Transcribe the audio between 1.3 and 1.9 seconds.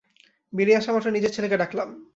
ছেলেকে ডাকলাম।